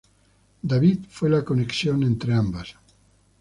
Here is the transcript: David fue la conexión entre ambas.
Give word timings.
David 0.63 1.01
fue 1.11 1.29
la 1.29 1.45
conexión 1.45 2.01
entre 2.01 2.33
ambas. 2.33 2.73